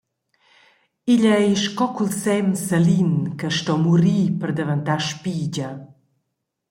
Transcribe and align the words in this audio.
Igl 1.13 1.27
ei 1.37 1.53
sco 1.63 1.87
cul 1.95 2.11
sem 2.21 2.47
salin 2.65 3.11
che 3.39 3.47
sto 3.57 3.75
murir 3.83 4.27
per 4.39 4.51
daventar 4.57 5.01
spigia. 5.09 5.69